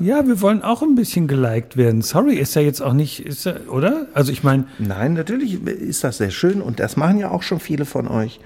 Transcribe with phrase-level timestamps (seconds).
[0.00, 2.02] Ja, wir wollen auch ein bisschen geliked werden.
[2.02, 4.06] Sorry, ist ja jetzt auch nicht, ist ja, oder?
[4.14, 4.66] Also ich meine.
[4.78, 8.38] Nein, natürlich ist das sehr schön und das machen ja auch schon viele von euch.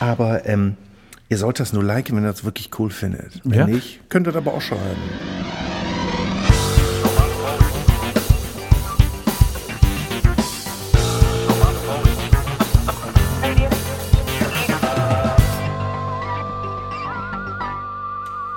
[0.00, 0.74] Aber ähm,
[1.28, 3.40] ihr sollt das nur liken, wenn ihr das wirklich cool findet.
[3.44, 3.66] Wenn Ja.
[3.68, 4.96] nicht, könnt ihr das aber auch schreiben.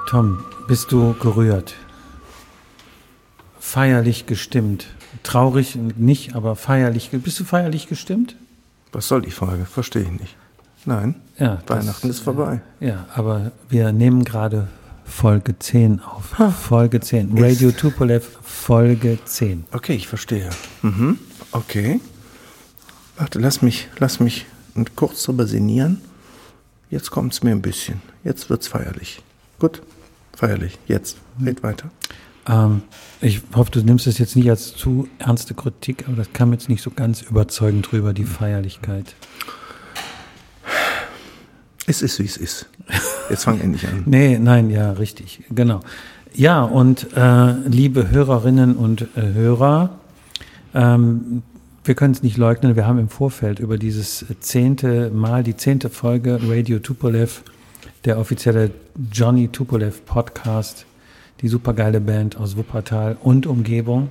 [0.07, 1.75] Tom, bist du gerührt?
[3.71, 4.87] Feierlich gestimmt.
[5.23, 7.09] Traurig nicht, aber feierlich.
[7.11, 8.35] Bist du feierlich gestimmt?
[8.91, 9.63] Was soll die Frage?
[9.63, 10.35] Verstehe ich nicht.
[10.83, 11.61] Nein, Ja.
[11.65, 12.59] das- Weihnachten ist vorbei.
[12.81, 14.67] Ja, aber wir nehmen gerade
[15.05, 16.35] Folge 10 auf.
[16.59, 17.37] Folge 10.
[17.41, 19.63] Radio Tupolev, Folge 10.
[19.71, 20.49] Okay, ich verstehe.
[20.81, 21.17] Mhm.
[21.53, 22.01] Okay.
[23.15, 24.47] Warte, lass mich, lass mich
[24.97, 26.01] kurz drüber sinnieren.
[26.89, 28.01] Jetzt kommt es mir ein bisschen.
[28.25, 29.21] Jetzt wird's feierlich.
[29.59, 29.81] Gut,
[30.35, 30.77] feierlich.
[30.87, 31.15] Jetzt.
[31.41, 31.89] Red weiter.
[32.47, 32.83] Ähm,
[33.21, 36.69] ich hoffe, du nimmst es jetzt nicht als zu ernste Kritik, aber das kam jetzt
[36.69, 39.15] nicht so ganz überzeugend drüber, die Feierlichkeit.
[41.87, 42.67] Es ist, wie es ist.
[43.29, 44.03] Jetzt fang endlich an.
[44.05, 45.81] Nee, nein, ja, richtig, genau.
[46.33, 49.89] Ja, und äh, liebe Hörerinnen und äh, Hörer,
[50.73, 51.43] ähm,
[51.83, 55.89] wir können es nicht leugnen, wir haben im Vorfeld über dieses zehnte Mal, die zehnte
[55.89, 57.43] Folge Radio Tupolev,
[58.05, 58.71] der offizielle
[59.11, 60.85] Johnny Tupolev Podcast,
[61.41, 64.09] die supergeile Band aus Wuppertal und Umgebung.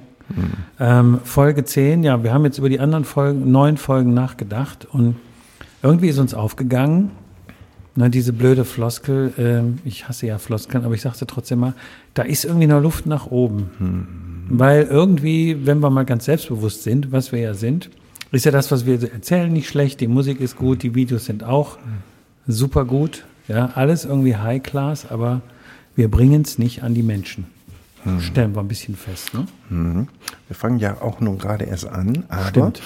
[0.79, 5.17] Ähm, Folge 10, ja, wir haben jetzt über die anderen Folgen, neun Folgen nachgedacht und
[5.83, 7.11] irgendwie ist uns aufgegangen,
[7.97, 11.75] na, diese blöde Floskel, ähm, ich hasse ja Floskeln, aber ich sagte trotzdem mal,
[12.15, 13.71] da ist irgendwie noch Luft nach oben.
[14.49, 17.91] Weil irgendwie, wenn wir mal ganz selbstbewusst sind, was wir ja sind,
[18.33, 21.43] ist ja das, was wir erzählen, nicht schlecht, die Musik ist gut, die Videos sind
[21.43, 21.79] auch
[22.47, 25.41] super gut, ja, alles irgendwie High Class, aber
[25.95, 27.47] wir bringen es nicht an die Menschen.
[28.21, 29.47] Stellen wir ein bisschen fest, ne?
[29.69, 30.09] Mhm.
[30.49, 32.83] Wir fangen ja auch nun gerade erst an, aber Stimmt.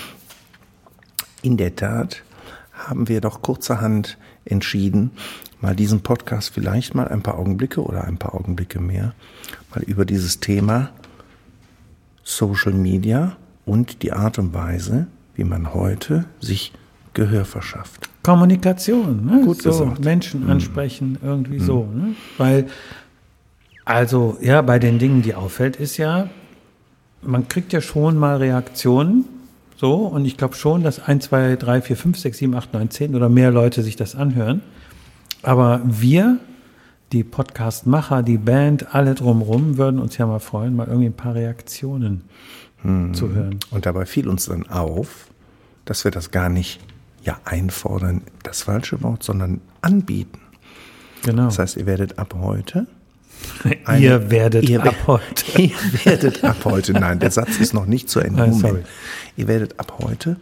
[1.42, 2.24] in der Tat
[2.72, 5.12] haben wir doch kurzerhand entschieden,
[5.60, 9.14] mal diesen Podcast vielleicht mal ein paar Augenblicke oder ein paar Augenblicke mehr
[9.72, 10.90] mal über dieses Thema
[12.24, 16.72] Social Media und die Art und Weise, wie man heute sich
[17.12, 18.10] Gehör verschafft.
[18.24, 19.42] Kommunikation, ne?
[19.44, 19.98] Gut so, gesagt.
[20.00, 20.04] Mhm.
[20.04, 21.88] Menschen ansprechen, irgendwie so.
[21.94, 22.14] Ne?
[22.38, 22.66] Weil,
[23.84, 26.28] also, ja, bei den Dingen, die auffällt, ist ja,
[27.22, 29.26] man kriegt ja schon mal Reaktionen,
[29.76, 32.90] so, und ich glaube schon, dass 1, 2, 3, 4, 5, 6, 7, 8, 9,
[32.90, 34.62] 10 oder mehr Leute sich das anhören.
[35.42, 36.38] Aber wir,
[37.12, 41.34] die Podcast-Macher, die Band, alle drumrum, würden uns ja mal freuen, mal irgendwie ein paar
[41.34, 42.22] Reaktionen
[42.84, 43.14] Mhm.
[43.14, 43.58] zu hören.
[43.70, 45.26] Und dabei fiel uns dann auf,
[45.86, 46.80] dass wir das gar nicht
[47.24, 50.40] ja einfordern, das falsche Wort, sondern anbieten.
[51.22, 51.46] Genau.
[51.46, 52.86] Das heißt, ihr werdet ab heute
[53.98, 55.44] ihr werdet ihr ab heute.
[55.62, 55.70] Ihr
[56.04, 58.38] werdet ab heute, nein, der Satz ist noch nicht zu Ende.
[58.40, 58.68] Nein, Moment.
[58.68, 58.82] sorry.
[59.36, 60.36] Ihr werdet ab heute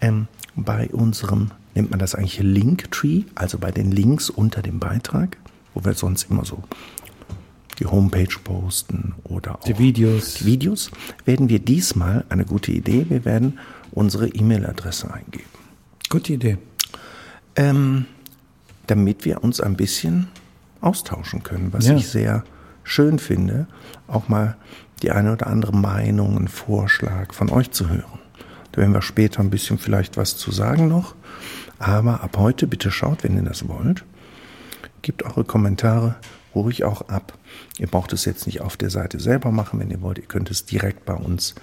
[0.00, 5.36] ähm, bei unserem, nennt man das eigentlich Linktree, also bei den Links unter dem Beitrag,
[5.72, 6.62] wo wir sonst immer so
[7.78, 10.34] die Homepage posten oder auch Die Videos.
[10.34, 10.90] die Videos,
[11.24, 13.58] werden wir diesmal eine gute Idee, wir werden
[13.90, 15.53] unsere E-Mail-Adresse eingeben.
[16.14, 16.58] Gute Idee.
[17.56, 18.06] Ähm,
[18.86, 20.28] damit wir uns ein bisschen
[20.80, 21.96] austauschen können, was Ja.
[21.96, 22.44] ich sehr
[22.84, 23.66] schön finde,
[24.06, 24.56] auch mal
[25.02, 28.20] die eine oder andere Meinung, einen Vorschlag von euch zu hören.
[28.70, 31.16] Da werden wir später ein bisschen vielleicht was zu sagen noch.
[31.80, 34.04] Aber ab heute bitte schaut, wenn ihr das wollt.
[35.02, 36.14] Gebt eure Kommentare
[36.54, 37.36] ruhig auch ab.
[37.78, 40.18] Ihr braucht es jetzt nicht auf der Seite selber machen, wenn ihr wollt.
[40.18, 41.56] Ihr könnt es direkt bei uns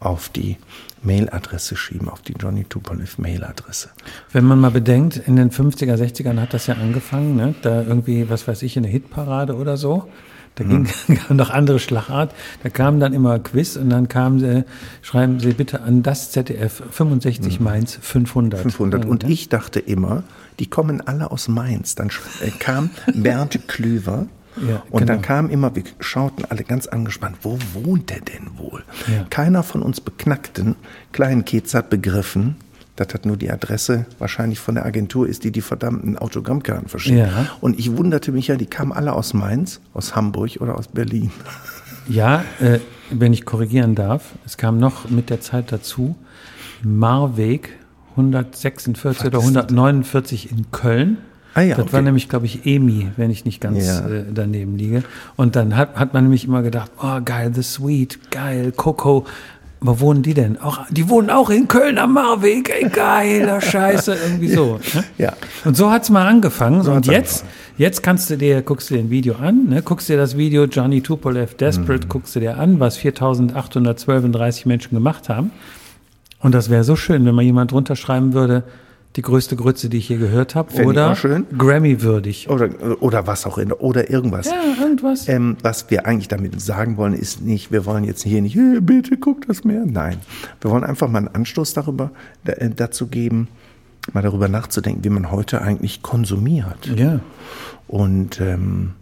[0.00, 0.56] auf die
[1.02, 3.90] Mailadresse schieben, auf die Johnny Tupolev Mailadresse.
[4.32, 7.54] Wenn man mal bedenkt, in den 50er, 60ern hat das ja angefangen, ne?
[7.62, 10.08] da irgendwie, was weiß ich, in der Hitparade oder so.
[10.56, 10.88] Da ging
[11.28, 12.34] kam noch andere Schlagart.
[12.62, 14.64] Da kam dann immer Quiz und dann kam sie,
[15.02, 18.62] schreiben Sie bitte an das ZDF 65 Mainz 500.
[18.62, 19.04] 500.
[19.04, 20.24] Und ich dachte immer,
[20.58, 21.94] die kommen alle aus Mainz.
[21.94, 22.08] Dann
[22.40, 24.26] äh, kam Bernd Klüver.
[24.56, 25.26] Ja, und dann genau.
[25.26, 28.84] kam immer, wir schauten alle ganz angespannt, wo wohnt der denn wohl?
[29.06, 29.26] Ja.
[29.30, 30.76] Keiner von uns beknackten
[31.12, 32.56] kleinen Kids hat begriffen,
[32.96, 37.18] das hat nur die Adresse wahrscheinlich von der Agentur ist, die die verdammten Autogrammkarten verschickt.
[37.18, 37.48] Ja.
[37.60, 41.30] Und ich wunderte mich ja, die kamen alle aus Mainz, aus Hamburg oder aus Berlin.
[42.08, 42.78] Ja, äh,
[43.10, 46.14] wenn ich korrigieren darf, es kam noch mit der Zeit dazu,
[46.84, 47.72] Marweg
[48.12, 49.62] 146 oder ist das?
[49.72, 51.18] 149 in Köln.
[51.56, 52.02] Ah ja, das war okay.
[52.02, 54.06] nämlich, glaube ich, EMI, wenn ich nicht ganz Ja.
[54.06, 55.02] äh, daneben liege.
[55.36, 59.24] Und dann hat, hat man nämlich immer gedacht, oh geil, The Sweet, geil, Coco,
[59.80, 60.60] wo wohnen die denn?
[60.60, 62.68] Auch, die wohnen auch in Köln am Marweg.
[62.68, 64.80] Ey, geiler Scheiße, irgendwie so.
[64.94, 65.04] Ne?
[65.16, 65.32] Ja.
[65.64, 66.82] Und so hat's mal angefangen.
[66.82, 67.46] So und jetzt,
[67.78, 69.80] jetzt kannst du dir, guckst du dir ein Video an, ne?
[69.80, 75.30] guckst dir das Video Johnny Tupolev Desperate, guckst du dir an, was 4.832 Menschen gemacht
[75.30, 75.52] haben.
[76.40, 78.62] Und das wäre so schön, wenn mal jemand drunter schreiben würde,
[79.16, 81.16] die größte Grütze, die ich je gehört habe, oder.
[81.56, 82.50] Grammy-würdig.
[82.50, 82.70] Oder,
[83.00, 84.46] oder was auch immer, oder irgendwas.
[84.46, 85.26] Ja, irgendwas.
[85.28, 88.80] Ähm, was wir eigentlich damit sagen wollen, ist nicht, wir wollen jetzt hier nicht, hey,
[88.80, 89.84] bitte guck das mehr.
[89.86, 90.18] Nein,
[90.60, 92.10] wir wollen einfach mal einen Anstoß darüber,
[92.44, 93.48] äh, dazu geben,
[94.12, 96.86] mal darüber nachzudenken, wie man heute eigentlich konsumiert.
[96.94, 97.20] Ja.
[97.88, 98.92] Und ähm,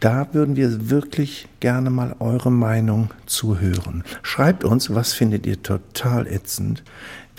[0.00, 4.02] da würden wir wirklich gerne mal eure Meinung zuhören.
[4.22, 6.82] Schreibt uns, was findet ihr total ätzend?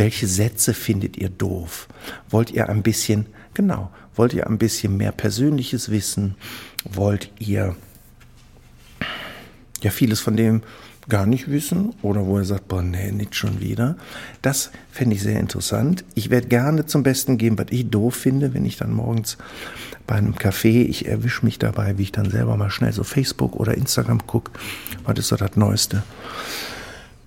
[0.01, 1.88] Welche Sätze findet ihr doof?
[2.31, 6.33] Wollt ihr ein bisschen, genau, wollt ihr ein bisschen mehr persönliches Wissen?
[6.83, 7.75] Wollt ihr
[9.80, 10.63] ja vieles von dem
[11.07, 13.95] gar nicht wissen oder wo er sagt, boah, nee, nicht schon wieder.
[14.42, 16.03] Das fände ich sehr interessant.
[16.15, 19.38] Ich werde gerne zum Besten geben, was ich doof finde, wenn ich dann morgens
[20.07, 23.56] bei einem Café, ich erwische mich dabei, wie ich dann selber mal schnell so Facebook
[23.56, 24.51] oder Instagram gucke,
[25.03, 26.01] was ist so das Neueste.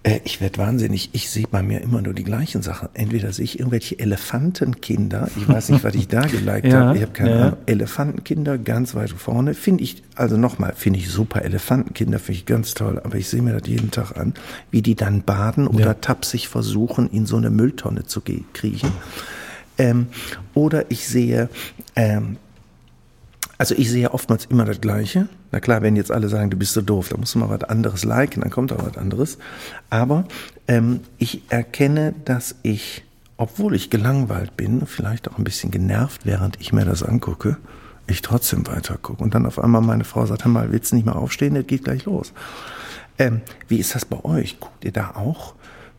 [0.05, 1.11] Äh, Ich werde wahnsinnig.
[1.13, 2.89] Ich sehe bei mir immer nur die gleichen Sachen.
[2.95, 5.29] Entweder sehe ich irgendwelche Elefantenkinder.
[5.37, 6.97] Ich weiß nicht, was ich da geliked Ja, habe.
[6.97, 7.43] Ich habe keine ja.
[7.47, 7.57] Ahnung.
[7.67, 9.55] Elefantenkinder ganz weit vorne.
[9.55, 11.43] Finde ich, also nochmal, finde ich super.
[11.43, 13.01] Elefantenkinder finde ich ganz toll.
[13.03, 14.35] Aber ich sehe mir das jeden Tag an,
[14.71, 15.95] wie die dann baden oder Ja.
[15.95, 18.21] tapsig versuchen, in so eine Mülltonne zu
[18.53, 18.93] kriechen.
[19.79, 20.07] Ähm,
[20.55, 21.49] oder ich sehe,
[21.97, 22.37] ähm,
[23.59, 25.29] also ich sehe oftmals immer das Gleiche.
[25.53, 27.65] Na klar, wenn jetzt alle sagen, du bist so doof, da musst du mal was
[27.65, 29.39] anderes liken, dann kommt auch was anderes.
[29.91, 30.25] Aber
[30.67, 33.05] ähm, ich erkenne, dass ich,
[33.37, 37.57] obwohl ich gelangweilt bin, vielleicht auch ein bisschen genervt, während ich mir das angucke,
[38.07, 39.23] ich trotzdem weiter gucke.
[39.23, 41.55] Und dann auf einmal meine Frau sagt, hör mal, willst du nicht mal aufstehen?
[41.55, 42.33] Das geht gleich los.
[43.19, 44.59] Ähm, wie ist das bei euch?
[44.61, 45.55] Guckt ihr da auch?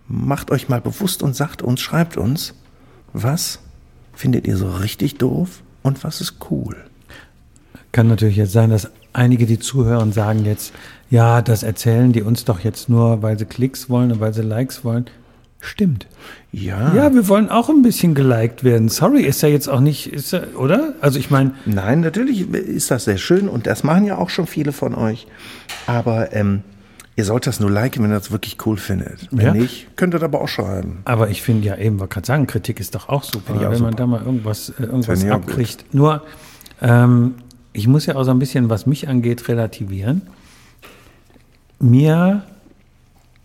[0.07, 2.53] Macht euch mal bewusst und sagt uns, schreibt uns,
[3.13, 3.59] was
[4.13, 6.75] findet ihr so richtig doof und was ist cool?
[7.95, 10.73] Kann natürlich jetzt sein, dass einige, die zuhören, sagen jetzt,
[11.09, 14.41] ja, das erzählen die uns doch jetzt nur, weil sie Klicks wollen und weil sie
[14.41, 15.05] Likes wollen.
[15.61, 16.05] Stimmt.
[16.51, 16.93] Ja.
[16.93, 18.89] Ja, wir wollen auch ein bisschen geliked werden.
[18.89, 20.93] Sorry, ist ja jetzt auch nicht, ist ja, oder?
[20.99, 24.45] Also ich meine, Nein, natürlich ist das sehr schön und das machen ja auch schon
[24.45, 25.25] viele von euch.
[25.87, 26.63] Aber ähm,
[27.15, 29.29] ihr sollt das nur liken, wenn ihr das wirklich cool findet.
[29.31, 29.53] Wenn Ja.
[29.53, 30.99] nicht, könnt ihr das aber auch schreiben.
[31.05, 33.69] aber ich finde ja eben, wollte gerade sagen, Kritik ist doch auch super, auch wenn
[33.69, 33.95] man super.
[33.95, 35.85] da mal irgendwas, äh, irgendwas abkriegt.
[35.93, 36.23] Nur,
[36.81, 37.35] ähm,
[37.75, 40.21] ich muss ja auch so ein bisschen, was mich angeht, relativieren.
[41.79, 42.43] Mir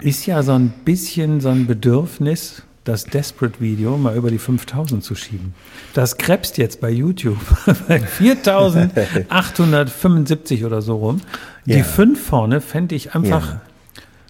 [0.00, 5.15] ist ja so ein bisschen so ein Bedürfnis, das Desperate-Video mal über die 5000 zu
[5.15, 5.55] schieben.
[5.94, 7.38] Das krebst jetzt bei YouTube
[7.88, 11.21] bei 4875 oder so rum.
[11.67, 11.85] Die Ja.
[11.85, 13.61] 5 vorne fände ich einfach Ja.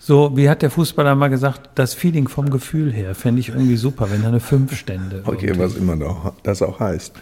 [0.03, 3.77] So, wie hat der Fußballer mal gesagt, das Feeling vom Gefühl her fände ich irgendwie
[3.77, 5.23] super, wenn da eine 5 stände.
[5.27, 5.63] Okay, irgendwie.
[5.63, 7.15] was immer noch das auch heißt.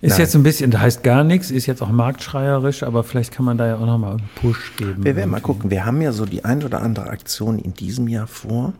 [0.00, 0.20] Ist Nein.
[0.20, 3.58] jetzt ein bisschen, das heißt gar nichts, ist jetzt auch marktschreierisch, aber vielleicht kann man
[3.58, 5.04] da ja auch nochmal einen Push geben.
[5.04, 5.54] Wir werden mal irgendwie.
[5.54, 5.70] gucken.
[5.72, 8.74] Wir haben ja so die ein oder andere Aktion in diesem Jahr vor,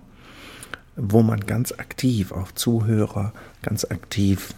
[0.95, 3.33] wo man ganz aktiv, auch Zuhörer,
[3.63, 4.55] ganz aktiv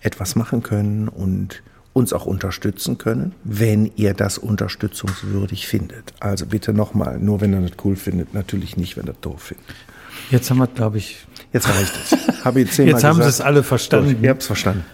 [0.00, 1.60] etwas machen können und
[1.92, 6.14] uns auch unterstützen können, wenn ihr das unterstützungswürdig findet.
[6.20, 9.42] Also bitte nochmal, nur wenn ihr das cool findet, natürlich nicht, wenn ihr das doof
[9.42, 9.66] findet.
[10.30, 12.44] Jetzt haben wir, glaube ich, Jetzt reicht es.
[12.44, 13.34] Habe ich zehnmal Jetzt haben sie gesagt.
[13.34, 14.14] es alle verstanden.
[14.14, 14.84] Gut, ihr habt es verstanden.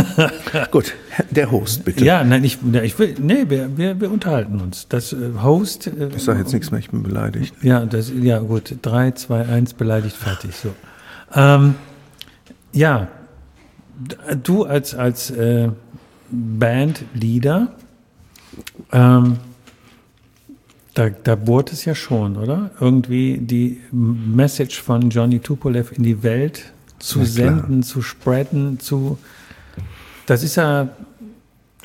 [0.70, 0.94] Gut,
[1.30, 2.04] der Host bitte.
[2.04, 4.88] ja, nein, ich, ich will, nee, wir, wir, wir unterhalten uns.
[4.88, 7.54] Das äh, Host, äh, Ich sage jetzt nichts mehr, ich bin beleidigt.
[7.62, 10.52] Ja, das, ja gut, 3, 2, 1, beleidigt, fertig.
[10.56, 10.70] So.
[11.34, 11.74] Ähm,
[12.72, 13.08] ja,
[14.42, 15.68] du als, als äh,
[16.30, 17.74] Bandleader,
[18.92, 19.38] ähm,
[20.94, 22.70] da, da bohrt es ja schon, oder?
[22.80, 27.28] Irgendwie die Message von Johnny Tupolev in die Welt zu klar.
[27.28, 29.18] senden, zu spreaden, zu.
[30.26, 30.88] Das ist ja,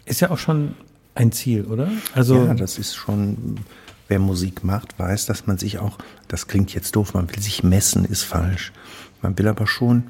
[0.05, 0.75] ist ja auch schon
[1.13, 1.89] ein Ziel, oder?
[2.13, 3.55] Also, Ja, das ist schon,
[4.07, 5.97] wer Musik macht, weiß, dass man sich auch,
[6.27, 8.73] das klingt jetzt doof, man will sich messen, ist falsch.
[9.21, 10.03] Man will aber schon,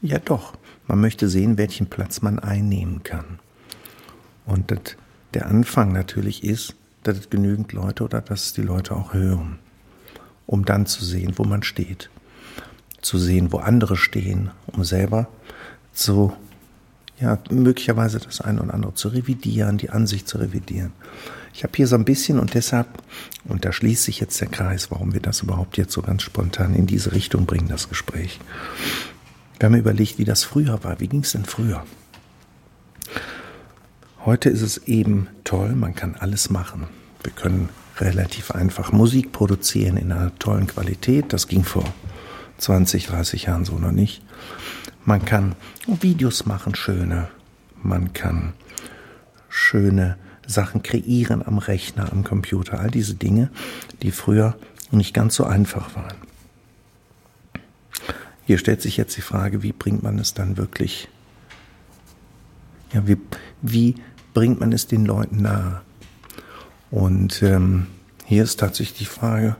[0.00, 0.54] ja doch,
[0.86, 3.38] man möchte sehen, welchen Platz man einnehmen kann.
[4.46, 4.96] Und das,
[5.32, 9.58] der Anfang natürlich ist, dass es genügend Leute oder dass es die Leute auch hören,
[10.46, 12.10] um dann zu sehen, wo man steht.
[13.00, 15.28] Zu sehen, wo andere stehen, um selber
[15.92, 16.32] zu
[17.20, 20.92] ja, möglicherweise das eine oder andere zu revidieren, die Ansicht zu revidieren.
[21.52, 22.88] Ich habe hier so ein bisschen und deshalb,
[23.44, 26.74] und da schließt sich jetzt der Kreis, warum wir das überhaupt jetzt so ganz spontan
[26.74, 28.40] in diese Richtung bringen, das Gespräch.
[29.58, 31.00] Wir haben überlegt, wie das früher war.
[31.00, 31.84] Wie ging es denn früher?
[34.24, 36.86] Heute ist es eben toll, man kann alles machen.
[37.22, 37.68] Wir können
[37.98, 41.32] relativ einfach Musik produzieren in einer tollen Qualität.
[41.32, 41.84] Das ging vor
[42.58, 44.22] 20, 30 Jahren so noch nicht.
[45.04, 45.54] Man kann
[45.86, 47.28] Videos machen, schöne.
[47.82, 48.54] Man kann
[49.48, 52.80] schöne Sachen kreieren am Rechner, am Computer.
[52.80, 53.50] All diese Dinge,
[54.02, 54.56] die früher
[54.90, 56.16] nicht ganz so einfach waren.
[58.46, 61.08] Hier stellt sich jetzt die Frage, wie bringt man es dann wirklich,
[62.92, 63.16] ja, wie,
[63.62, 63.94] wie
[64.34, 65.80] bringt man es den Leuten nahe?
[66.90, 67.86] Und ähm,
[68.26, 69.56] hier ist tatsächlich die Frage,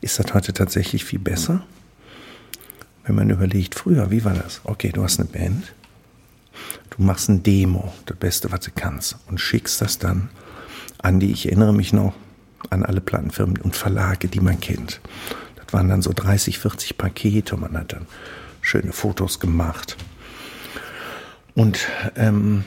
[0.00, 1.64] ist das heute tatsächlich viel besser?
[3.04, 4.60] Wenn man überlegt, früher, wie war das?
[4.64, 5.72] Okay, du hast eine Band,
[6.90, 10.30] du machst ein Demo, das Beste, was du kannst, und schickst das dann
[10.98, 12.14] an die, ich erinnere mich noch,
[12.68, 15.00] an alle Plattenfirmen und Verlage, die man kennt.
[15.72, 18.06] Waren dann so 30, 40 Pakete und man hat dann
[18.60, 19.96] schöne Fotos gemacht.
[21.54, 22.64] Und ähm,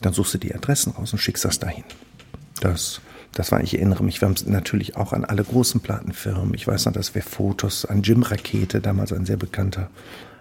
[0.00, 1.84] dann suchst du die Adressen raus und schickst das dahin.
[2.60, 3.00] Das,
[3.32, 6.54] das war, ich erinnere mich, wir haben es natürlich auch an alle großen Plattenfirmen.
[6.54, 9.90] Ich weiß noch, dass wir Fotos an Jim Rakete, damals ein sehr bekannter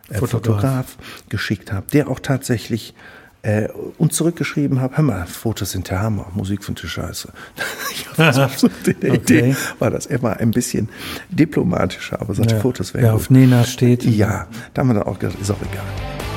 [0.09, 0.31] äh, Fotograf.
[0.31, 0.97] Fotograf,
[1.29, 2.93] geschickt haben, der auch tatsächlich
[3.41, 7.31] äh, und zurückgeschrieben habe, hör mal, Fotos sind der Hammer, Musik finde ich scheiße.
[8.17, 8.95] okay.
[9.01, 10.89] Idee war das immer ein bisschen
[11.29, 12.61] diplomatischer, aber solche ja.
[12.61, 14.03] Fotos wären Wer auf Nena steht.
[14.03, 16.28] Ja, da haben wir dann auch gesagt, ist auch egal.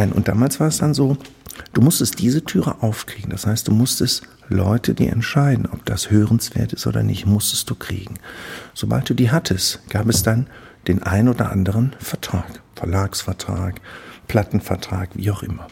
[0.00, 1.18] Nein, und damals war es dann so,
[1.74, 3.28] du musstest diese Türe aufkriegen.
[3.28, 7.74] Das heißt, du musstest Leute, die entscheiden, ob das hörenswert ist oder nicht, musstest du
[7.74, 8.14] kriegen.
[8.72, 10.46] Sobald du die hattest, gab es dann
[10.88, 13.82] den ein oder anderen Vertrag, Verlagsvertrag,
[14.26, 15.66] Plattenvertrag, wie auch immer.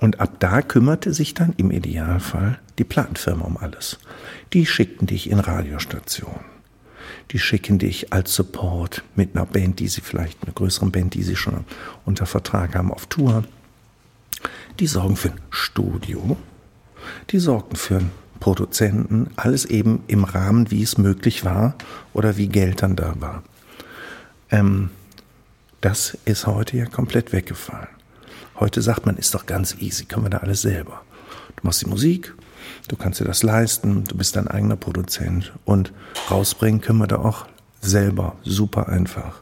[0.00, 4.00] Und ab da kümmerte sich dann im Idealfall die Plattenfirma um alles.
[4.54, 6.40] Die schickten dich in Radiostationen
[7.32, 11.22] die schicken dich als Support mit einer Band, die sie vielleicht, einer größeren Band, die
[11.22, 11.64] sie schon
[12.04, 13.44] unter Vertrag haben, auf Tour.
[14.78, 16.36] Die sorgen für ein Studio,
[17.30, 21.74] die sorgten für einen Produzenten, alles eben im Rahmen, wie es möglich war
[22.12, 23.42] oder wie Geld dann da war.
[24.50, 24.90] Ähm,
[25.80, 27.88] das ist heute ja komplett weggefallen.
[28.60, 31.02] Heute sagt man, ist doch ganz easy, können wir da alles selber.
[31.56, 32.34] Du machst die Musik,
[32.88, 35.92] Du kannst dir das leisten, du bist dein eigener Produzent und
[36.30, 37.46] rausbringen können wir da auch
[37.80, 39.40] selber, super einfach.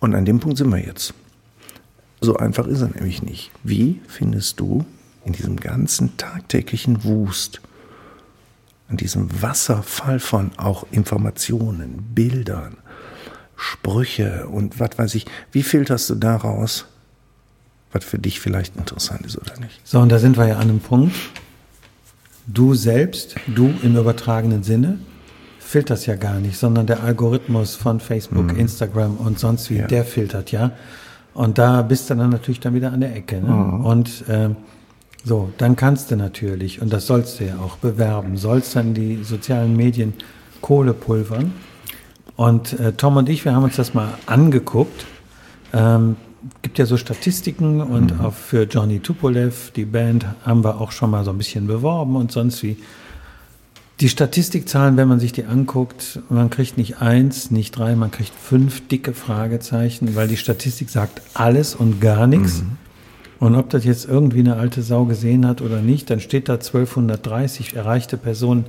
[0.00, 1.14] Und an dem Punkt sind wir jetzt.
[2.20, 3.50] So einfach ist er nämlich nicht.
[3.62, 4.84] Wie findest du
[5.24, 7.60] in diesem ganzen tagtäglichen Wust,
[8.88, 12.76] an diesem Wasserfall von auch Informationen, Bildern,
[13.56, 16.86] Sprüche und was weiß ich, wie filterst du daraus,
[17.92, 19.80] was für dich vielleicht interessant ist oder nicht?
[19.84, 21.14] So, und da sind wir ja an einem Punkt,
[22.46, 24.98] du selbst, du im übertragenen Sinne,
[25.58, 28.58] filterst ja gar nicht, sondern der Algorithmus von Facebook, mhm.
[28.58, 29.86] Instagram und sonst wie, ja.
[29.86, 30.72] der filtert ja.
[31.34, 33.40] Und da bist du dann natürlich dann wieder an der Ecke.
[33.40, 33.50] Ne?
[33.50, 33.84] Mhm.
[33.84, 34.50] Und äh,
[35.24, 39.22] so, dann kannst du natürlich, und das sollst du ja auch bewerben, sollst dann die
[39.22, 40.14] sozialen Medien
[40.60, 41.52] Kohle pulvern.
[42.36, 45.06] Und äh, Tom und ich, wir haben uns das mal angeguckt.
[45.72, 46.16] Ähm,
[46.62, 48.24] gibt ja so Statistiken und mhm.
[48.24, 52.16] auch für Johnny Tupolev, die Band, haben wir auch schon mal so ein bisschen beworben
[52.16, 52.76] und sonst wie.
[54.00, 58.32] Die Statistikzahlen, wenn man sich die anguckt, man kriegt nicht eins, nicht drei, man kriegt
[58.34, 62.62] fünf dicke Fragezeichen, weil die Statistik sagt alles und gar nichts.
[62.62, 62.78] Mhm.
[63.38, 66.54] Und ob das jetzt irgendwie eine alte Sau gesehen hat oder nicht, dann steht da
[66.54, 68.66] 1230 erreichte Personen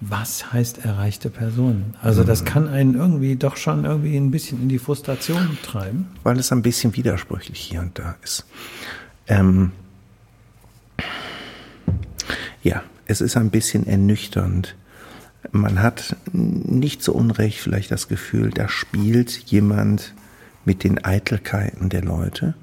[0.00, 1.94] was heißt erreichte Personen?
[2.02, 2.44] Also das mhm.
[2.46, 6.08] kann einen irgendwie doch schon irgendwie ein bisschen in die Frustration treiben.
[6.22, 8.46] Weil es ein bisschen widersprüchlich hier und da ist.
[9.26, 9.72] Ähm
[12.62, 14.74] ja, es ist ein bisschen ernüchternd.
[15.52, 20.14] Man hat nicht so unrecht vielleicht das Gefühl, da spielt jemand
[20.64, 22.54] mit den Eitelkeiten der Leute.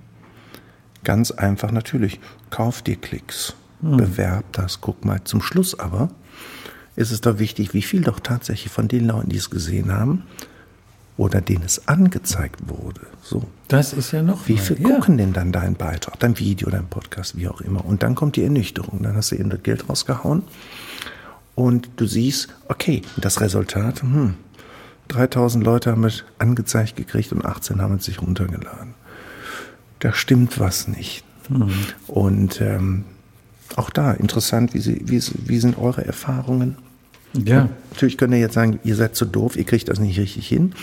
[1.03, 3.97] Ganz einfach natürlich, kauf dir Klicks, hm.
[3.97, 5.23] bewerb das, guck mal.
[5.23, 6.09] Zum Schluss aber
[6.97, 10.23] ist es doch wichtig, wie viel doch tatsächlich von den Leuten, die es gesehen haben
[11.15, 13.01] oder denen es angezeigt wurde.
[13.21, 13.47] So.
[13.67, 14.47] Das ist ja noch.
[14.47, 14.89] Wie viel ja.
[14.89, 17.85] gucken denn dann deinen Beitrag, dein Video, dein Podcast, wie auch immer?
[17.85, 19.03] Und dann kommt die Ernüchterung.
[19.03, 20.43] Dann hast du eben das Geld rausgehauen
[21.55, 24.33] und du siehst, okay, das Resultat, hm,
[25.09, 28.95] 3000 Leute haben es angezeigt gekriegt und 18 haben es sich runtergeladen.
[29.99, 31.23] Da stimmt was nicht.
[31.49, 31.71] Mhm.
[32.07, 33.05] Und ähm,
[33.75, 36.77] auch da interessant, wie, Sie, wie, wie sind eure Erfahrungen?
[37.45, 37.69] Ja.
[37.91, 40.73] Natürlich könnt ihr jetzt sagen, ihr seid zu doof, ihr kriegt das nicht richtig hin.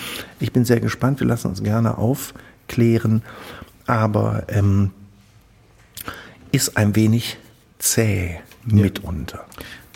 [0.40, 3.22] Ich bin sehr gespannt, wir lassen uns gerne aufklären,
[3.86, 4.90] aber ähm,
[6.52, 7.36] ist ein wenig
[7.78, 9.44] zäh mitunter.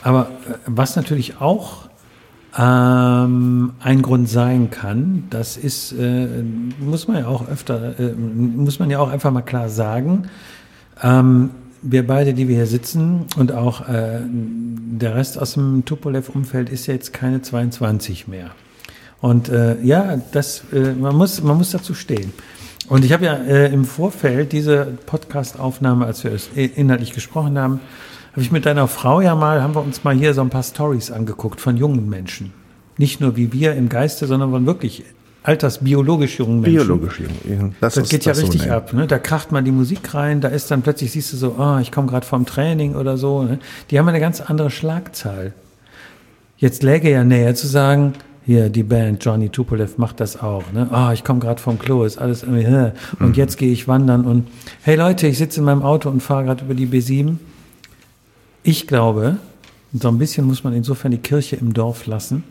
[0.03, 1.89] Aber äh, was natürlich auch
[2.57, 6.43] ähm, ein Grund sein kann, das ist, äh,
[6.81, 10.29] muss man ja auch öfter, äh, muss man ja auch einfach mal klar sagen,
[11.03, 11.51] ähm,
[11.83, 16.87] wir beide, die wir hier sitzen und auch äh, der Rest aus dem Tupolev-Umfeld ist
[16.87, 18.51] ja jetzt keine 22 mehr.
[19.21, 22.33] Und äh, ja, das, äh, man, muss, man muss dazu stehen.
[22.89, 27.81] Und ich habe ja äh, im Vorfeld diese Podcast-Aufnahme, als wir es inhaltlich gesprochen haben,
[28.33, 30.63] habe ich mit deiner Frau ja mal, haben wir uns mal hier so ein paar
[30.63, 32.53] Stories angeguckt von jungen Menschen.
[32.97, 35.05] Nicht nur wie wir im Geiste, sondern von wirklich
[35.43, 36.87] altersbiologisch jungen Menschen.
[36.87, 37.75] Biologisch jung.
[37.81, 38.93] Das, das geht ja das richtig so ab.
[38.93, 39.07] Ne?
[39.07, 41.93] Da kracht man die Musik rein, da ist dann plötzlich, siehst du so, oh, ich
[41.93, 43.43] komme gerade vom Training oder so.
[43.43, 43.59] Ne?
[43.91, 45.53] Die haben eine ganz andere Schlagzahl.
[46.57, 48.15] Jetzt läge ja näher zu sagen,
[48.45, 50.73] hier die Band Johnny Tupolev macht das auch.
[50.73, 50.89] Ne?
[50.93, 52.93] Oh, ich komme gerade vom Klo, ist alles irgendwie, hä?
[53.21, 53.35] und mhm.
[53.35, 54.49] jetzt gehe ich wandern und
[54.83, 57.37] hey Leute, ich sitze in meinem Auto und fahre gerade über die B7.
[58.63, 59.37] Ich glaube,
[59.93, 62.43] so ein bisschen muss man insofern die Kirche im Dorf lassen,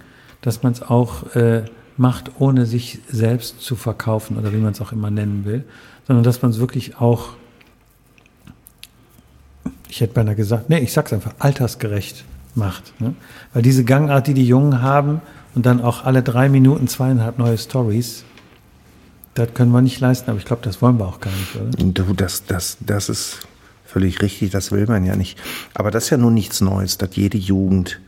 [0.42, 1.64] dass man es auch äh,
[2.00, 5.64] macht, ohne sich selbst zu verkaufen oder wie man es auch immer nennen will,
[6.08, 7.30] sondern dass man es wirklich auch,
[9.90, 12.24] ich hätte beinahe gesagt, nee, ich sag's einfach, altersgerecht
[12.56, 13.00] macht.
[13.00, 13.14] Ne?
[13.54, 15.22] Weil diese Gangart, die die Jungen haben
[15.56, 18.24] und dann auch alle drei Minuten zweieinhalb neue Stories,
[19.34, 21.92] das können wir nicht leisten, aber ich glaube, das wollen wir auch gar nicht, oder?
[21.92, 23.40] Du, das, das, das ist
[23.86, 25.40] völlig richtig, das will man ja nicht.
[25.76, 28.00] Aber das ist ja nun nichts Neues, dass jede Jugend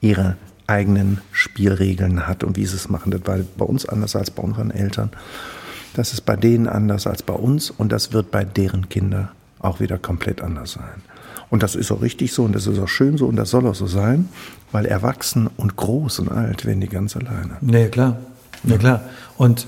[0.00, 0.36] ihre
[0.70, 3.10] eigenen Spielregeln hat und wie sie es machen.
[3.10, 5.10] Das war bei uns anders als bei unseren Eltern.
[5.94, 9.80] Das ist bei denen anders als bei uns und das wird bei deren Kindern auch
[9.80, 11.02] wieder komplett anders sein.
[11.50, 13.66] Und das ist auch richtig so und das ist auch schön so und das soll
[13.66, 14.28] auch so sein,
[14.70, 17.56] weil erwachsen und groß und alt werden die ganz alleine.
[17.60, 18.18] Nee, klar.
[18.62, 19.02] Ja, klar.
[19.36, 19.66] Und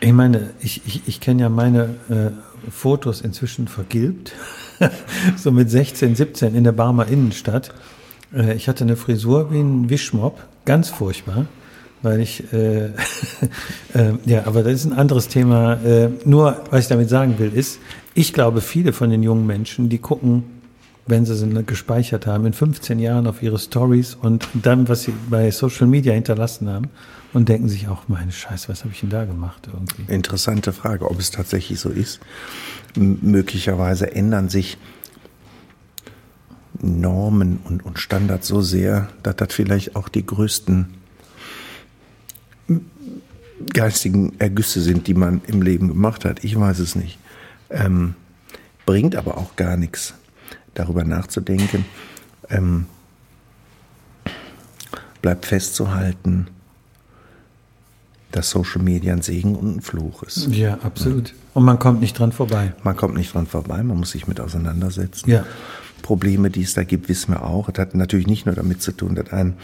[0.00, 4.32] ich meine, ich, ich, ich kenne ja meine äh, Fotos inzwischen vergilbt.
[5.36, 7.72] so mit 16, 17 in der Barmer Innenstadt.
[8.34, 11.46] Äh, ich hatte eine Frisur wie ein Wischmopp, ganz furchtbar,
[12.02, 12.86] weil ich, äh,
[13.94, 15.74] äh, ja, aber das ist ein anderes Thema.
[15.84, 17.78] Äh, nur, was ich damit sagen will, ist,
[18.14, 20.44] ich glaube, viele von den jungen Menschen, die gucken,
[21.06, 25.12] wenn sie sie gespeichert haben, in 15 Jahren auf ihre Stories und dann, was sie
[25.28, 26.88] bei Social Media hinterlassen haben
[27.34, 30.10] und denken sich auch, meine Scheiße, was habe ich denn da gemacht irgendwie?
[30.12, 32.20] Interessante Frage, ob es tatsächlich so ist.
[32.96, 34.78] M möglicherweise ändern sich
[36.84, 40.86] Normen und, und Standards so sehr, dass das vielleicht auch die größten
[43.72, 46.44] geistigen Ergüsse sind, die man im Leben gemacht hat.
[46.44, 47.18] Ich weiß es nicht.
[47.70, 48.14] Ähm,
[48.86, 50.14] bringt aber auch gar nichts,
[50.74, 51.84] darüber nachzudenken.
[52.50, 52.86] Ähm,
[55.22, 56.48] bleibt festzuhalten,
[58.30, 60.48] dass Social Media ein Segen und ein Fluch ist.
[60.48, 61.28] Ja, absolut.
[61.28, 61.34] Ja.
[61.54, 62.74] Und man kommt nicht dran vorbei.
[62.82, 65.30] Man kommt nicht dran vorbei, man muss sich mit auseinandersetzen.
[65.30, 65.46] Ja.
[66.04, 67.70] Probleme, die es da gibt, wissen wir auch.
[67.70, 69.54] Das hat natürlich nicht nur damit zu tun, dass, ein,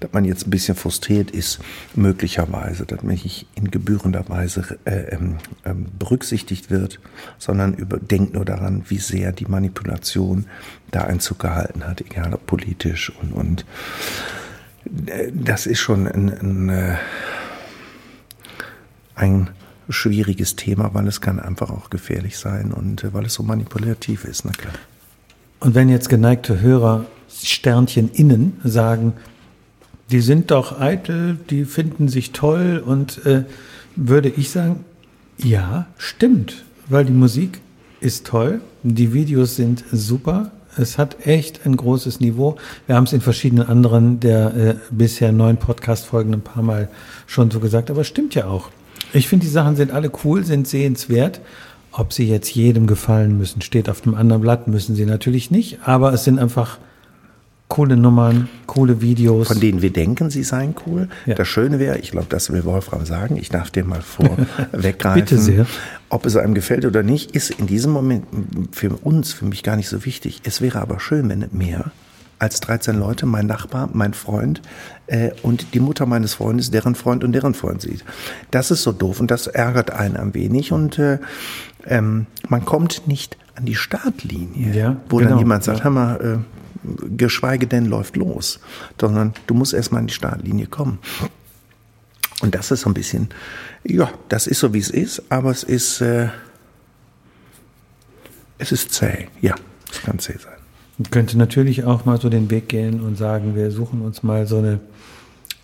[0.00, 1.60] dass man jetzt ein bisschen frustriert ist,
[1.94, 6.98] möglicherweise, dass man nicht in gebührender Weise äh, ähm, ähm, berücksichtigt wird,
[7.38, 10.46] sondern über, denkt nur daran, wie sehr die Manipulation
[10.90, 13.66] da Einzug gehalten hat, egal ob politisch und, und
[15.06, 16.96] äh, das ist schon ein, ein, äh,
[19.14, 19.50] ein
[19.90, 24.24] schwieriges Thema, weil es kann einfach auch gefährlich sein und äh, weil es so manipulativ
[24.24, 24.72] ist, na klar.
[25.62, 29.12] Und wenn jetzt geneigte Hörer Sternchen innen sagen,
[30.10, 33.44] die sind doch eitel, die finden sich toll und äh,
[33.94, 34.84] würde ich sagen,
[35.38, 37.60] ja, stimmt, weil die Musik
[38.00, 42.56] ist toll, die Videos sind super, es hat echt ein großes Niveau.
[42.88, 46.88] Wir haben es in verschiedenen anderen der äh, bisher neun Podcast-Folgen ein paar Mal
[47.28, 48.70] schon so gesagt, aber es stimmt ja auch.
[49.12, 51.40] Ich finde, die Sachen sind alle cool, sind sehenswert
[51.92, 55.80] ob sie jetzt jedem gefallen müssen, steht auf dem anderen Blatt, müssen sie natürlich nicht,
[55.84, 56.78] aber es sind einfach
[57.72, 59.48] coole Nummern, coole Videos.
[59.48, 61.08] Von denen wir denken, sie seien cool.
[61.24, 61.34] Ja.
[61.34, 65.14] Das Schöne wäre, ich glaube, das will Wolfram sagen, ich darf dir mal vorweggreifen.
[65.14, 65.66] Bitte sehr.
[66.10, 68.26] Ob es einem gefällt oder nicht, ist in diesem Moment
[68.72, 70.42] für uns, für mich gar nicht so wichtig.
[70.44, 71.92] Es wäre aber schön, wenn mehr
[72.42, 74.60] als 13 Leute, mein Nachbar, mein Freund
[75.06, 78.04] äh, und die Mutter meines Freundes, deren Freund und deren Freund sieht.
[78.50, 81.20] Das ist so doof und das ärgert einen ein wenig und äh,
[81.86, 85.84] ähm, man kommt nicht an die Startlinie, ja, wo genau, dann jemand sagt, ja.
[85.84, 86.44] hör mal,
[86.84, 88.58] äh, geschweige denn läuft los,
[89.00, 90.98] sondern du musst erstmal an die Startlinie kommen.
[92.40, 93.28] Und das ist so ein bisschen,
[93.84, 96.26] ja, das ist so wie es ist, aber es ist, äh,
[98.58, 99.54] es ist zäh, ja,
[99.92, 100.61] es kann zäh sein.
[100.98, 104.46] Man könnte natürlich auch mal so den Weg gehen und sagen, wir suchen uns mal
[104.46, 104.80] so eine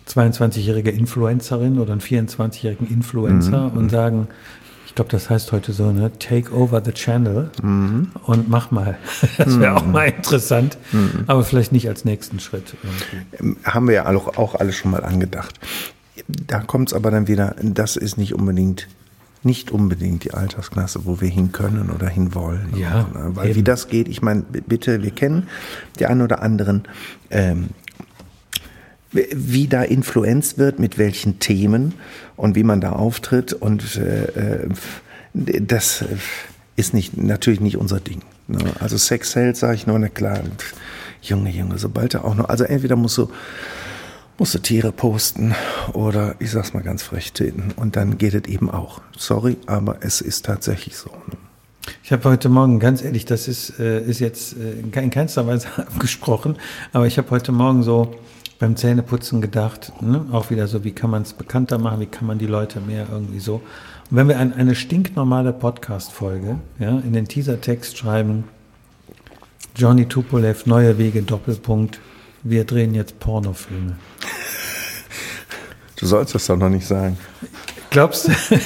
[0.07, 3.77] 22-jährige Influencerin oder einen 24-jährigen Influencer Mhm.
[3.77, 4.27] und sagen,
[4.87, 8.09] ich glaube, das heißt heute so, ne, take over the channel Mhm.
[8.25, 8.97] und mach mal.
[9.37, 10.77] Das wäre auch mal interessant,
[11.27, 12.75] aber vielleicht nicht als nächsten Schritt.
[12.83, 13.35] irgendwie.
[13.39, 15.59] Ähm, Haben wir ja auch, auch alles schon mal angedacht.
[16.27, 18.87] Da kommt es aber dann wieder, das ist nicht unbedingt,
[19.43, 22.73] nicht unbedingt die Altersklasse, wo wir hin können oder hin wollen.
[22.75, 23.31] Ja, Auch, ne?
[23.35, 23.55] Weil eben.
[23.55, 25.47] wie das geht, ich meine, bitte, wir kennen
[25.97, 26.83] die einen oder anderen,
[27.29, 27.69] ähm,
[29.11, 31.93] wie da Influenz wird, mit welchen Themen
[32.35, 33.53] und wie man da auftritt.
[33.53, 34.69] Und äh, äh,
[35.33, 36.07] das äh,
[36.75, 38.21] ist nicht, natürlich nicht unser Ding.
[38.47, 38.59] Ne?
[38.79, 40.41] Also Sex hält, sage ich nur, na klar.
[41.21, 43.29] Junge, Junge, sobald er auch noch, also entweder musst du,
[44.39, 45.53] musst du Tiere posten
[45.91, 49.01] oder ich sag's mal ganz frech treten und dann geht es eben auch.
[49.17, 51.11] Sorry, aber es ist tatsächlich so.
[52.03, 55.67] Ich habe heute Morgen, ganz ehrlich, das ist, äh, ist jetzt äh, in keinster Weise
[55.77, 56.55] abgesprochen,
[56.93, 58.15] aber ich habe heute Morgen so
[58.59, 62.25] beim Zähneputzen gedacht, ne, auch wieder so, wie kann man es bekannter machen, wie kann
[62.25, 63.55] man die Leute mehr irgendwie so.
[64.09, 68.45] Und wenn wir ein, eine stinknormale Podcast-Folge ja, in den Teasertext schreiben,
[69.75, 71.99] Johnny Tupolev, Neue Wege, Doppelpunkt,
[72.43, 73.95] wir drehen jetzt Pornofilme.
[75.97, 77.17] Du sollst das doch noch nicht sagen.
[77.89, 78.31] Glaubst du?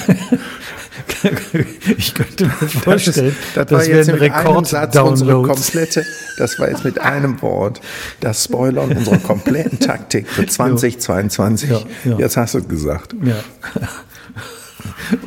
[1.96, 5.72] ich könnte mir vorstellen, das, das, war jetzt wären mit einem Satz unsere Rekord-Downloads.
[5.72, 6.04] komplette,
[6.38, 7.80] das war jetzt mit einem Wort
[8.20, 11.70] das Spoilern unserer kompletten Taktik für 2022.
[11.70, 12.18] Ja, ja.
[12.18, 13.14] Jetzt hast du es gesagt.
[13.24, 13.36] Ja.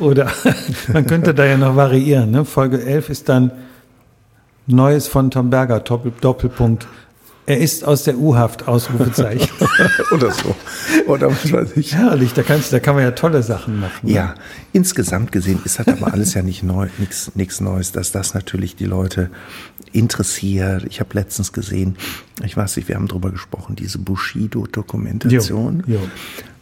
[0.00, 0.30] Oder
[0.92, 2.30] man könnte da ja noch variieren.
[2.30, 2.44] Ne?
[2.44, 3.50] Folge 11 ist dann
[4.66, 6.86] Neues von Tom Berger, Doppel, Doppelpunkt.
[7.48, 9.48] Er ist aus der U-Haft, Ausrufezeichen.
[10.12, 10.54] Oder so.
[11.06, 11.94] Oder was weiß ich.
[11.94, 14.06] Herrlich, da, kannst, da kann man ja tolle Sachen machen.
[14.06, 14.12] ne?
[14.12, 14.34] Ja,
[14.74, 16.88] insgesamt gesehen ist das aber alles ja nicht neu,
[17.34, 19.30] nichts Neues, dass das natürlich die Leute
[19.92, 20.84] interessiert.
[20.90, 21.96] Ich habe letztens gesehen,
[22.44, 25.84] ich weiß nicht, wir haben drüber gesprochen, diese Bushido-Dokumentation,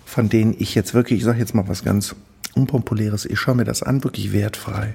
[0.05, 2.14] von denen ich jetzt wirklich, ich sage jetzt mal was ganz
[2.55, 4.94] Unpopuläres, ich schaue mir das an, wirklich wertfrei.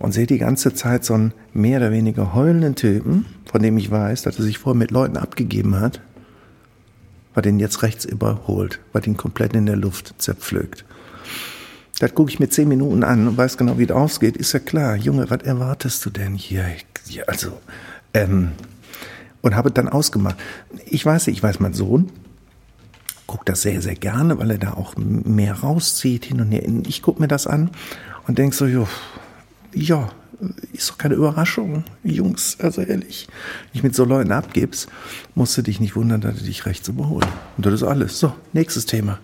[0.00, 3.90] Und sehe die ganze Zeit so einen mehr oder weniger heulenden Typen, von dem ich
[3.90, 6.00] weiß, dass er sich vorher mit Leuten abgegeben hat,
[7.34, 10.86] weil den jetzt rechts überholt, weil den komplett in der Luft zerpflückt.
[11.98, 14.38] Das gucke ich mir zehn Minuten an und weiß genau, wie es ausgeht.
[14.38, 16.64] Ist ja klar, Junge, was erwartest du denn hier?
[17.06, 17.52] Ja, also,
[18.14, 18.52] ähm,
[19.42, 20.36] und habe dann ausgemacht.
[20.86, 22.10] Ich weiß ich weiß, mein Sohn
[23.26, 26.62] guckt das sehr, sehr gerne, weil er da auch mehr rauszieht hin und her.
[26.86, 27.70] Ich gucke mir das an
[28.26, 28.88] und denk so, jo,
[29.74, 30.08] ja,
[30.72, 33.28] ist doch keine Überraschung, Jungs, also ehrlich.
[33.72, 34.88] Wenn ich mit so Leuten abgibst,
[35.34, 37.28] musst du dich nicht wundern, dass die dich rechts überholen.
[37.56, 38.18] Und das ist alles.
[38.18, 39.18] So, nächstes Thema.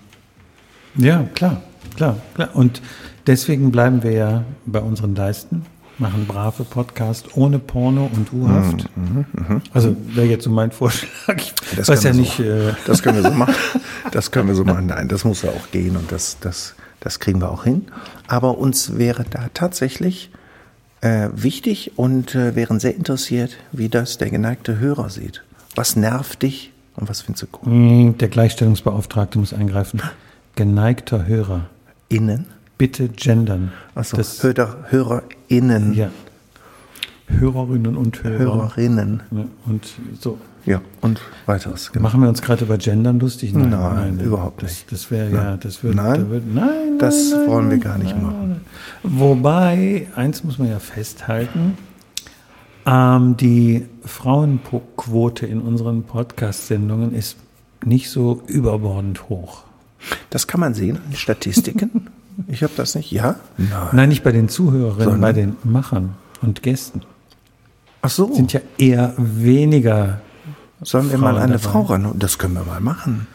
[0.96, 1.62] Ja, klar,
[1.96, 2.50] klar, klar.
[2.54, 2.82] Und
[3.26, 5.64] deswegen bleiben wir ja bei unseren Leisten,
[5.98, 8.88] machen brave Podcast ohne Porno und U-Haft.
[9.72, 11.36] Also wäre jetzt so mein Vorschlag.
[11.36, 13.54] Ich Das weiß ja können wir nicht, so, äh, das können wir so machen.
[14.12, 14.86] Das können wir so machen.
[14.86, 16.74] Nein, das muss ja auch gehen und das, das,
[17.06, 17.86] das kriegen wir auch hin.
[18.26, 20.30] Aber uns wäre da tatsächlich
[21.02, 25.44] äh, wichtig und äh, wären sehr interessiert, wie das der geneigte Hörer sieht.
[25.76, 27.66] Was nervt dich und was findest du gut?
[27.66, 30.02] mh, der Gleichstellungsbeauftragte muss eingreifen.
[30.56, 31.66] Geneigter Hörer,
[32.08, 32.46] Innen?
[32.76, 33.72] bitte gendern.
[33.94, 35.94] Achso, Hörer, HörerInnen.
[35.94, 36.10] Ja.
[37.28, 38.38] Hörerinnen und Hörer.
[38.38, 39.22] Hörerinnen.
[39.30, 39.86] Ja, und
[40.20, 40.38] so.
[40.66, 41.92] Ja, und weiteres.
[41.92, 42.02] Genau.
[42.02, 43.54] Machen wir uns gerade über Gendern lustig?
[43.54, 44.92] Nein, überhaupt das, nicht.
[44.92, 46.20] Das wäre ja, das würde, Nein.
[46.24, 48.48] da würde, nein, Das nein, wollen wir nein, gar nicht nein, machen.
[48.48, 48.60] nein.
[49.04, 51.78] Wobei, eins muss man ja festhalten,
[52.84, 57.36] ähm, die Frauenquote in unseren Podcast-Sendungen ist
[57.84, 59.62] nicht so überbordend hoch.
[60.30, 62.08] Das kann man sehen den Statistiken.
[62.48, 63.12] ich habe das nicht.
[63.12, 63.36] Ja?
[63.56, 63.70] Nein.
[63.92, 65.20] Nein, nicht bei den Zuhörerinnen, Sondern?
[65.20, 67.02] bei den Machern und Gästen.
[68.02, 68.32] Ach so.
[68.34, 70.20] Sind ja eher weniger.
[70.82, 71.68] Sollen wir Frauen mal eine dabei.
[71.68, 72.12] Frau ran?
[72.18, 73.26] Das können wir mal machen.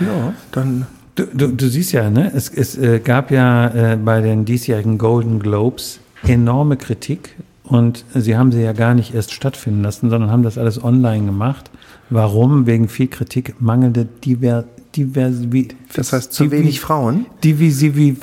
[0.00, 0.86] Ja, dann.
[1.14, 2.32] Du, du, du siehst ja, ne?
[2.34, 8.36] es, es äh, gab ja äh, bei den diesjährigen Golden Globes enorme Kritik und sie
[8.36, 11.70] haben sie ja gar nicht erst stattfinden lassen, sondern haben das alles online gemacht.
[12.10, 12.66] Warum?
[12.66, 17.26] Wegen viel Kritik, mangelnde Diver, Diversi, Das heißt, zu wenig Frauen.
[17.42, 18.16] Divisivität.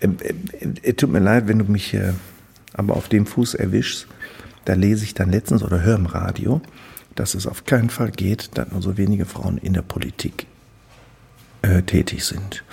[0.00, 2.12] Ähm, äh, äh, tut mir leid, wenn du mich äh,
[2.74, 4.06] aber auf dem Fuß erwischst.
[4.68, 6.60] Da lese ich dann letztens oder höre im Radio,
[7.14, 10.44] dass es auf keinen Fall geht, dass nur so wenige Frauen in der Politik
[11.62, 12.64] äh, tätig sind.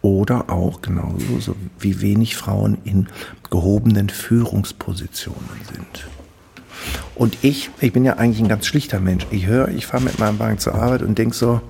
[0.00, 3.08] Oder auch genauso so wie wenig Frauen in
[3.50, 6.06] gehobenen Führungspositionen sind.
[7.16, 9.26] Und ich, ich bin ja eigentlich ein ganz schlichter Mensch.
[9.32, 11.60] Ich höre, ich fahre mit meinem Wagen zur Arbeit und denke so,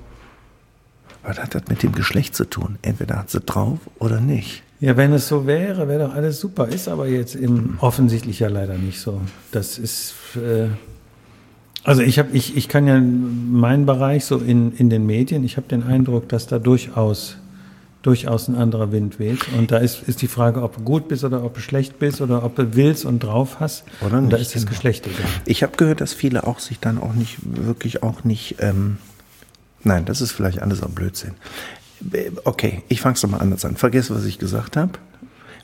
[1.22, 2.78] was hat das mit dem Geschlecht zu tun?
[2.82, 4.62] Entweder hat sie drauf oder nicht.
[4.80, 6.68] Ja, wenn es so wäre, wäre doch alles super.
[6.68, 9.20] Ist aber jetzt im offensichtlich ja leider nicht so.
[9.52, 10.68] Das ist äh,
[11.82, 15.56] also ich habe ich, ich kann ja meinen Bereich so in, in den Medien, ich
[15.56, 17.36] habe den Eindruck, dass da durchaus
[18.02, 19.46] durchaus ein anderer Wind weht.
[19.58, 22.22] Und da ist, ist die Frage, ob du gut bist oder ob du schlecht bist
[22.22, 23.84] oder ob du willst und drauf hast.
[24.00, 24.70] Oder und nicht, da ist das genau.
[24.70, 25.26] Geschlecht egal.
[25.44, 28.96] Ich habe gehört, dass viele auch sich dann auch nicht, wirklich auch nicht, ähm,
[29.84, 31.32] nein, das ist vielleicht alles auch Blödsinn.
[32.44, 33.76] Okay, ich fange es doch mal anders an.
[33.76, 34.92] Vergiss, was ich gesagt habe.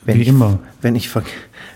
[0.05, 0.59] Wenn Wie ich, immer.
[0.81, 1.09] Wenn ich,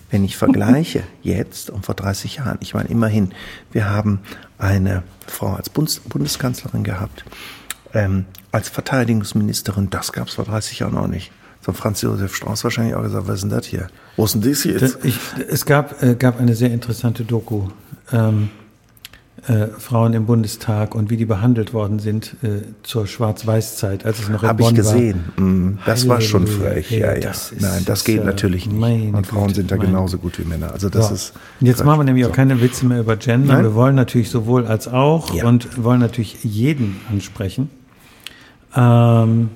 [0.09, 3.31] wenn ich vergleiche jetzt und vor 30 Jahren, ich meine immerhin,
[3.71, 4.19] wir haben
[4.57, 7.25] eine Frau als Bundes Bundeskanzlerin gehabt,
[7.93, 11.31] ähm, als Verteidigungsministerin, das gab es vor 30 Jahren auch nicht.
[11.63, 13.87] So Franz Josef Strauß wahrscheinlich auch gesagt, was ist denn das hier?
[14.15, 14.97] Wo ist denn das jetzt?
[15.03, 17.67] Ich, es gab, äh, gab eine sehr interessante Doku.
[18.11, 18.49] Ähm,
[19.47, 24.29] äh, Frauen im Bundestag und wie die behandelt worden sind äh, zur Schwarz-Weiß-Zeit, als es
[24.29, 25.23] noch in Habe ich Bonn gesehen.
[25.37, 26.91] Mm, Das war schon frech.
[26.91, 27.19] Ja, ja.
[27.21, 29.13] das ist- Nein, das geht äh, natürlich nicht.
[29.15, 30.71] Und Frauen Güte, sind da genauso gut wie Männer.
[30.71, 31.15] Also das So.
[31.15, 31.33] ist.
[31.59, 32.35] Und jetzt machen wir nämlich auch So.
[32.35, 33.55] keine Witze mehr über Gender.
[33.55, 33.63] Nein.
[33.63, 35.45] Wir wollen natürlich sowohl als auch Ja.
[35.47, 37.69] und wollen natürlich jeden ansprechen.
[38.75, 39.49] Ähm,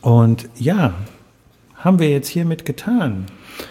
[0.00, 0.94] und ja,
[1.76, 3.26] haben wir jetzt hiermit getan.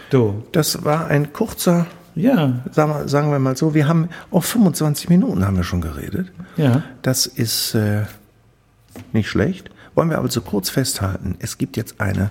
[0.10, 1.86] Du, Das war ein kurzer,
[2.18, 5.82] ja, sagen wir, sagen wir mal so, wir haben auch 25 Minuten haben wir schon
[5.82, 6.32] geredet.
[6.58, 6.84] ja.
[7.02, 8.04] Das ist äh,
[9.14, 9.70] nicht schlecht.
[9.96, 12.30] Wollen wir aber so kurz festhalten, es gibt jetzt eine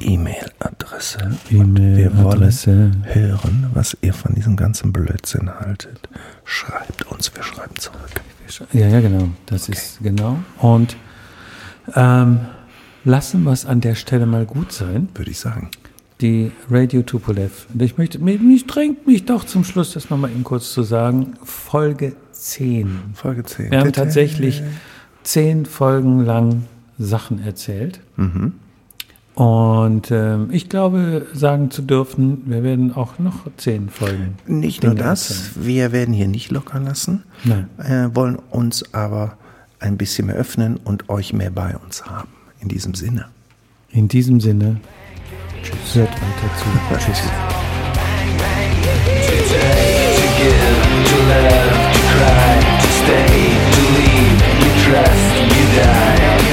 [0.00, 1.18] E-Mail-Adresse.
[1.50, 6.08] Und Wir wollen hören, was ihr von diesem ganzen Blödsinn haltet.
[6.44, 7.98] Schreibt uns, wir schreiben zurück.
[8.72, 9.28] Ja, ja, genau.
[9.46, 10.38] Das ist genau.
[10.58, 10.96] Und
[11.94, 12.40] ähm,
[13.04, 15.08] lassen wir es an der Stelle mal gut sein.
[15.14, 15.70] Würde ich sagen.
[16.20, 17.66] Die Radio Tupolev.
[17.72, 20.82] Und ich möchte, mich, mich drängt mich doch zum Schluss, das nochmal eben kurz zu
[20.82, 21.34] sagen.
[21.42, 23.00] Folge 10.
[23.14, 23.70] Folge 10.
[23.70, 24.62] Wir haben tatsächlich
[25.22, 26.64] zehn Folgen lang
[26.98, 28.00] Sachen erzählt.
[28.16, 28.52] Mhm.
[29.34, 34.36] Und ähm, ich glaube, sagen zu dürfen, wir werden auch noch zehn Folgen.
[34.46, 35.66] Nicht nur Dinge das, erzählen.
[35.66, 37.68] wir werden hier nicht locker lassen, Nein.
[37.78, 39.38] äh, wollen uns aber
[39.78, 42.28] ein bisschen mehr öffnen und euch mehr bei uns haben.
[42.60, 43.26] In diesem Sinne.
[43.88, 44.80] In diesem Sinne,
[45.62, 45.94] Tschüss.
[45.94, 46.66] Hört weiter zu.
[46.98, 47.22] Tschüss.
[50.40, 53.34] To love, to cry, to stay,
[53.74, 56.49] to leave, you trust, you die.